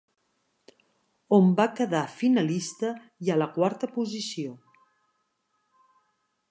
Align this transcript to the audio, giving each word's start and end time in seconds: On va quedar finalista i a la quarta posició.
On 1.37 1.51
va 1.59 1.67
quedar 1.79 2.01
finalista 2.15 2.91
i 3.27 3.33
a 3.35 3.39
la 3.43 3.49
quarta 3.59 3.93
posició. 3.99 4.57